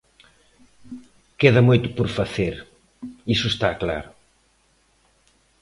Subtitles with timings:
[1.39, 2.55] Queda moito por facer,
[3.35, 4.09] iso está claro.